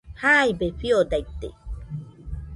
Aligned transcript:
Jaibe 0.19 0.69
fiodaite 0.79 1.53